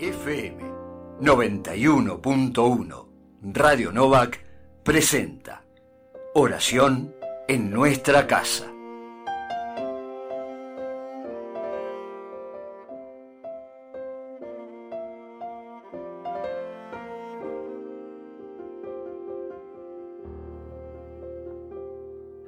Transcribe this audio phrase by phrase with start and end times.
[0.00, 0.62] FM
[1.20, 3.06] 91.1
[3.52, 4.38] Radio Novak
[4.84, 5.64] presenta
[6.34, 7.16] Oración
[7.48, 8.70] en nuestra casa.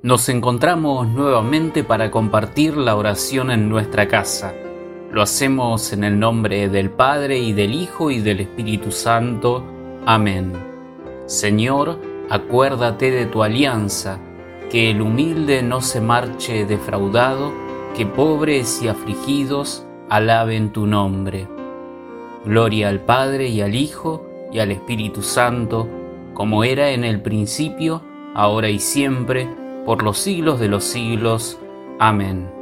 [0.00, 4.54] Nos encontramos nuevamente para compartir la oración en nuestra casa.
[5.14, 9.62] Lo hacemos en el nombre del Padre y del Hijo y del Espíritu Santo.
[10.06, 10.52] Amén.
[11.26, 14.18] Señor, acuérdate de tu alianza,
[14.72, 17.52] que el humilde no se marche defraudado,
[17.96, 21.46] que pobres y afligidos alaben tu nombre.
[22.44, 25.88] Gloria al Padre y al Hijo y al Espíritu Santo,
[26.34, 28.02] como era en el principio,
[28.34, 29.48] ahora y siempre,
[29.86, 31.56] por los siglos de los siglos.
[32.00, 32.53] Amén.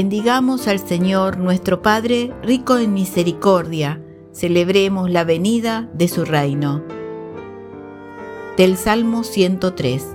[0.00, 4.00] Bendigamos al Señor nuestro Padre, rico en misericordia.
[4.30, 6.84] Celebremos la venida de su reino.
[8.56, 10.06] Del Salmo 103.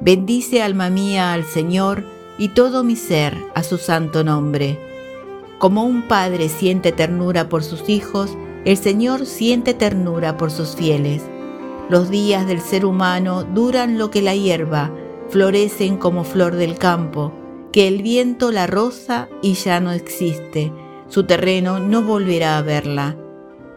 [0.00, 2.04] Bendice alma mía al Señor
[2.38, 4.78] y todo mi ser a su santo nombre.
[5.58, 11.24] Como un padre siente ternura por sus hijos El Señor siente ternura por sus fieles.
[11.90, 14.92] Los días del ser humano duran lo que la hierba,
[15.30, 17.32] florecen como flor del campo,
[17.74, 20.72] que el viento la roza y ya no existe,
[21.08, 23.16] su terreno no volverá a verla.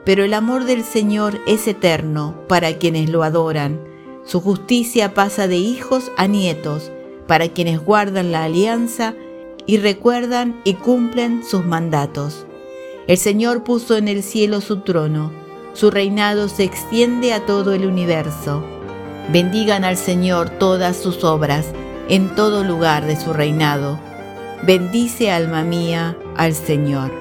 [0.06, 3.82] Pero el amor del Señor es eterno para quienes lo adoran.
[4.24, 6.92] Su justicia pasa de hijos a nietos,
[7.26, 9.16] para quienes guardan la alianza
[9.66, 12.46] y recuerdan y cumplen sus mandatos.
[13.08, 15.32] El Señor puso en el cielo su trono,
[15.74, 18.64] su reinado se extiende a todo el universo.
[19.34, 21.74] Bendigan al Señor todas sus obras,
[22.10, 24.00] en todo lugar de su reinado.
[24.64, 27.12] Bendice alma mía al Señor.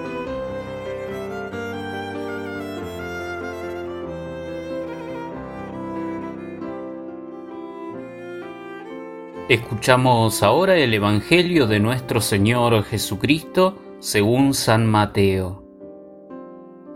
[9.48, 15.64] Escuchamos ahora el Evangelio de nuestro Señor Jesucristo según San Mateo.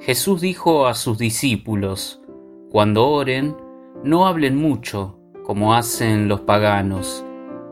[0.00, 2.20] Jesús dijo a sus discípulos,
[2.70, 3.56] Cuando oren,
[4.02, 7.24] no hablen mucho, como hacen los paganos.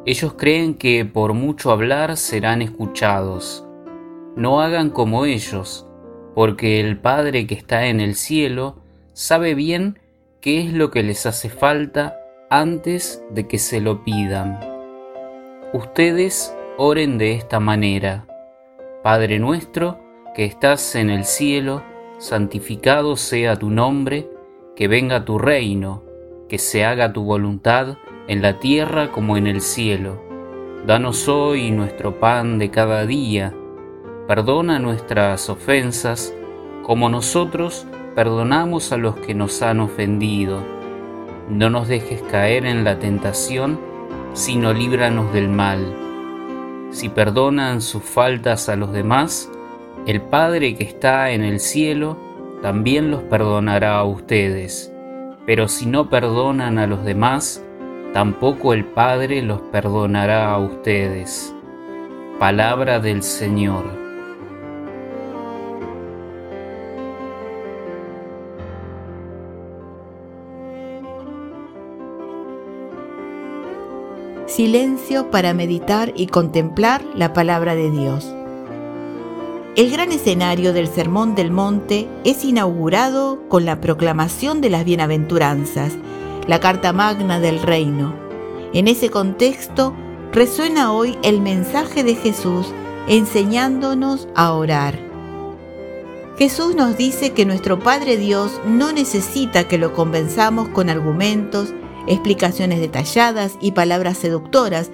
[0.08, 3.66] Ellos creen que por mucho hablar serán escuchados.
[4.36, 5.86] No hagan como ellos,
[6.34, 8.76] porque el Padre que está en el cielo
[9.12, 9.98] sabe bien
[10.40, 12.18] qué es lo que les hace falta
[12.48, 14.58] antes de que se lo pidan.
[15.74, 18.24] Ustedes oren de esta manera.
[19.02, 20.00] Padre nuestro,
[20.34, 21.82] que estás en el cielo,
[22.16, 24.26] santificado sea tu nombre,
[24.74, 26.02] que venga tu reino,
[26.48, 30.22] que se haga tu voluntad en la tierra como en el cielo.
[30.86, 33.54] Danos hoy nuestro pan de cada día.
[34.26, 36.34] Perdona nuestras ofensas,
[36.82, 40.62] como nosotros perdonamos a los que nos han ofendido.
[41.48, 43.80] No nos dejes caer en la tentación,
[44.34, 45.94] sino líbranos del mal.
[46.90, 49.50] Si perdonan sus faltas a los demás,
[50.06, 52.18] el Padre que está en el cielo
[52.60, 54.92] también los perdonará a ustedes.
[55.46, 57.64] Pero si no perdonan a los demás,
[58.12, 61.54] tampoco el Padre los perdonará a ustedes.
[62.38, 64.08] Palabra del Señor.
[74.58, 78.34] silencio para meditar y contemplar la palabra de Dios.
[79.76, 85.92] El gran escenario del Sermón del Monte es inaugurado con la proclamación de las bienaventuranzas,
[86.48, 88.12] la carta magna del reino.
[88.72, 89.94] En ese contexto
[90.32, 92.72] resuena hoy el mensaje de Jesús
[93.06, 94.98] enseñándonos a orar.
[96.38, 101.74] Jesús nos dice que nuestro Padre Dios no necesita que lo convenzamos con argumentos
[102.06, 104.90] explicaciones detalladas y palabras seductoras,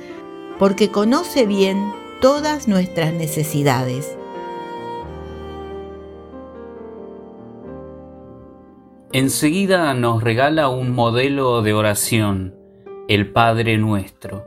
[0.58, 4.16] porque conoce bien todas nuestras necesidades.
[9.14, 12.56] Enseguida nos regala un modelo de oración,
[13.06, 14.44] el Padre Nuestro.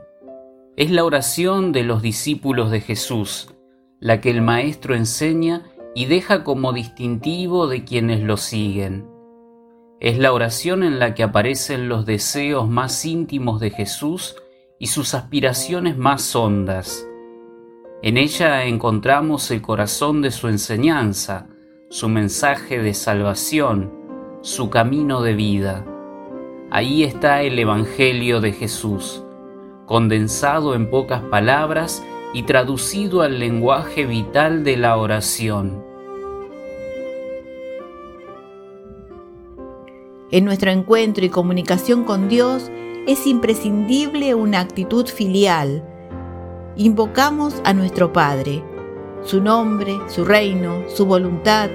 [0.76, 3.48] Es la oración de los discípulos de Jesús,
[3.98, 5.62] la que el Maestro enseña
[5.94, 9.08] y deja como distintivo de quienes lo siguen.
[10.00, 14.36] Es la oración en la que aparecen los deseos más íntimos de Jesús
[14.78, 17.08] y sus aspiraciones más hondas.
[18.02, 21.46] En ella encontramos el corazón de su enseñanza,
[21.88, 23.97] su mensaje de salvación,
[24.40, 25.84] su camino de vida.
[26.70, 29.24] Ahí está el Evangelio de Jesús,
[29.86, 35.82] condensado en pocas palabras y traducido al lenguaje vital de la oración.
[40.30, 42.70] En nuestro encuentro y comunicación con Dios
[43.06, 45.82] es imprescindible una actitud filial.
[46.76, 48.62] Invocamos a nuestro Padre,
[49.22, 51.70] su nombre, su reino, su voluntad.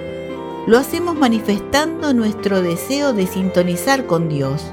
[0.66, 4.64] Lo hacemos manifestando nuestro deseo de sintonizar con Dios.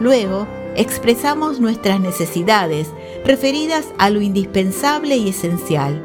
[0.00, 0.46] Luego,
[0.76, 2.88] expresamos nuestras necesidades
[3.24, 6.02] referidas a lo indispensable y esencial,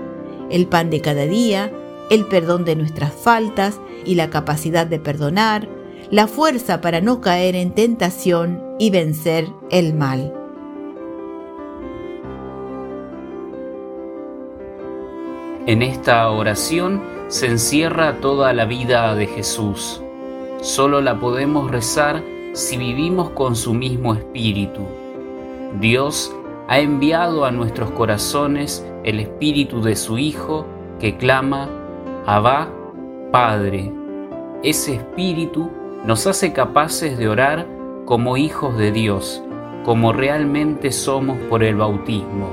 [0.50, 1.72] el pan de cada día,
[2.10, 5.70] el perdón de nuestras faltas y la capacidad de perdonar,
[6.12, 10.34] la fuerza para no caer en tentación y vencer el mal.
[15.68, 20.02] En esta oración se encierra toda la vida de Jesús.
[20.62, 24.82] Solo la podemos rezar si vivimos con su mismo espíritu.
[25.80, 26.34] Dios
[26.68, 30.66] ha enviado a nuestros corazones el espíritu de su Hijo
[31.00, 31.70] que clama,
[32.26, 32.70] Abba,
[33.32, 33.92] Padre.
[34.64, 35.70] Ese espíritu
[36.06, 37.68] nos hace capaces de orar
[38.06, 39.44] como hijos de Dios,
[39.84, 42.50] como realmente somos por el bautismo.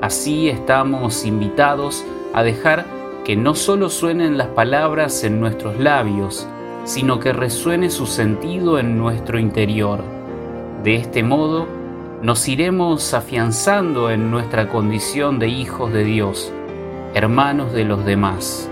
[0.00, 2.97] Así estamos invitados a dejar
[3.28, 6.48] que no solo suenen las palabras en nuestros labios,
[6.84, 10.02] sino que resuene su sentido en nuestro interior.
[10.82, 11.66] De este modo,
[12.22, 16.50] nos iremos afianzando en nuestra condición de hijos de Dios,
[17.12, 18.70] hermanos de los demás.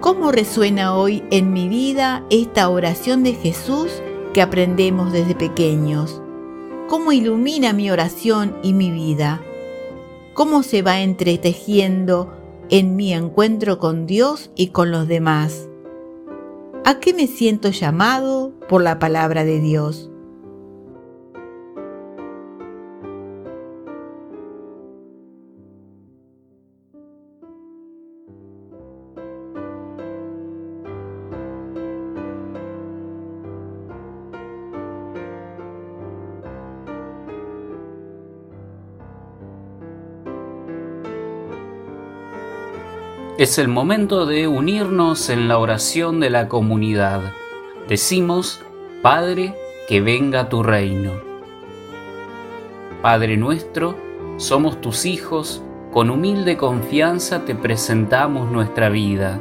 [0.00, 4.00] ¿Cómo resuena hoy en mi vida esta oración de Jesús
[4.32, 6.22] que aprendemos desde pequeños?
[6.88, 9.42] ¿Cómo ilumina mi oración y mi vida?
[10.38, 12.32] ¿Cómo se va entretejiendo
[12.70, 15.68] en mi encuentro con Dios y con los demás?
[16.84, 20.07] ¿A qué me siento llamado por la palabra de Dios?
[43.38, 47.34] Es el momento de unirnos en la oración de la comunidad.
[47.86, 48.60] Decimos,
[49.00, 49.54] Padre,
[49.86, 51.12] que venga tu reino.
[53.00, 53.94] Padre nuestro,
[54.38, 59.40] somos tus hijos, con humilde confianza te presentamos nuestra vida.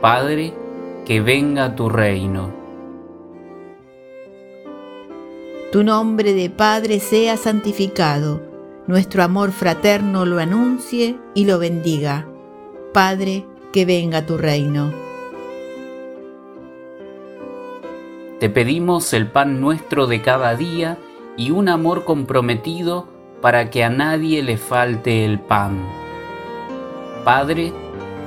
[0.00, 0.52] Padre,
[1.04, 2.52] que venga tu reino.
[5.70, 8.42] Tu nombre de Padre sea santificado,
[8.88, 12.26] nuestro amor fraterno lo anuncie y lo bendiga
[12.94, 14.94] Padre, que venga tu reino.
[18.38, 20.96] Te pedimos el pan nuestro de cada día
[21.36, 23.08] y un amor comprometido
[23.42, 25.84] para que a nadie le falte el pan.
[27.24, 27.72] Padre,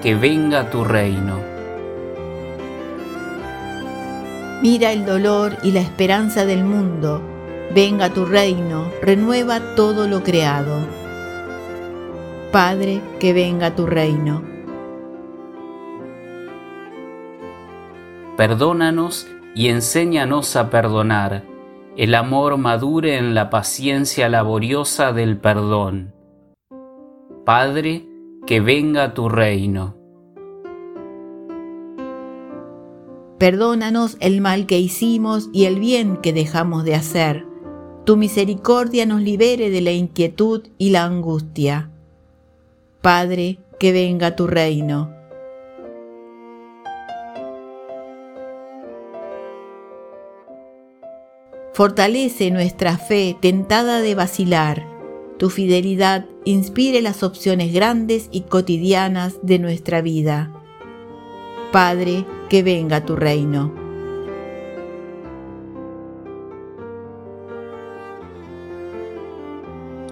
[0.03, 1.39] que venga tu reino.
[4.61, 7.21] Mira el dolor y la esperanza del mundo.
[7.73, 10.81] Venga tu reino, renueva todo lo creado.
[12.51, 14.56] Padre, que venga tu reino.
[18.37, 21.43] Perdónanos y enséñanos a perdonar.
[21.97, 26.13] El amor madure en la paciencia laboriosa del perdón.
[27.45, 28.05] Padre,
[28.45, 29.95] que venga tu reino.
[33.39, 37.47] Perdónanos el mal que hicimos y el bien que dejamos de hacer.
[38.05, 41.89] Tu misericordia nos libere de la inquietud y la angustia.
[43.01, 45.16] Padre, que venga tu reino.
[51.77, 54.87] Fortalece nuestra fe tentada de vacilar.
[55.37, 60.51] Tu fidelidad inspire las opciones grandes y cotidianas de nuestra vida.
[61.71, 63.71] Padre, que venga tu reino.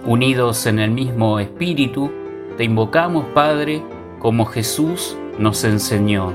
[0.04, 2.12] Unidos en el mismo espíritu,
[2.56, 3.82] te invocamos, Padre,
[4.20, 6.32] como Jesús nos enseñó.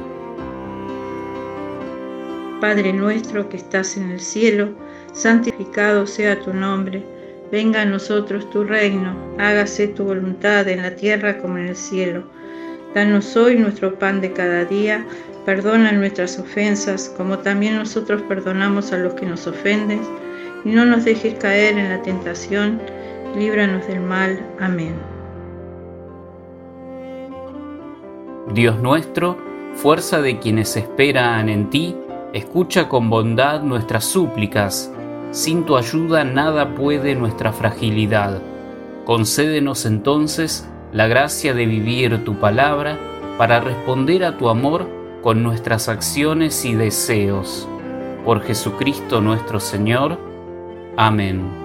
[2.60, 4.81] Padre nuestro que estás en el cielo,
[5.14, 7.04] santificado sea tu nombre,
[7.52, 12.24] venga a nosotros tu reino, hágase tu voluntad en la tierra como en el cielo.
[12.96, 15.06] Danos hoy nuestro pan de cada día,
[15.46, 20.02] perdona nuestras ofensas, como también nosotros perdonamos a los que nos ofenden,
[20.64, 22.82] y no nos dejes caer en la tentación,
[23.36, 24.40] líbranos del mal.
[24.60, 24.94] Amén.
[28.54, 29.38] Dios nuestro,
[29.76, 31.96] fuerza de quienes esperan en ti,
[32.34, 34.92] escucha con bondad nuestras súplicas
[35.32, 38.42] sin tu ayuda nada puede nuestra fragilidad.
[39.06, 42.98] Concédenos entonces la gracia de vivir tu palabra
[43.38, 44.88] para responder a tu amor
[45.22, 47.68] con nuestras acciones y deseos.
[48.26, 50.20] Por Jesucristo nuestro Señor.
[50.98, 51.61] Amén.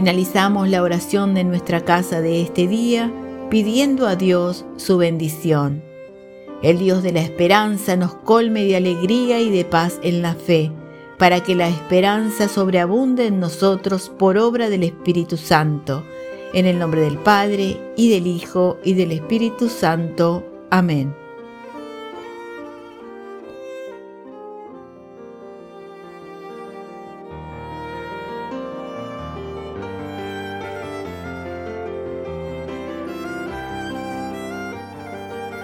[0.00, 3.12] Finalizamos la oración de nuestra casa de este día
[3.50, 5.84] pidiendo a Dios su bendición.
[6.62, 10.72] El Dios de la esperanza nos colme de alegría y de paz en la fe,
[11.18, 16.02] para que la esperanza sobreabunde en nosotros por obra del Espíritu Santo.
[16.54, 20.42] En el nombre del Padre, y del Hijo, y del Espíritu Santo.
[20.70, 21.14] Amén.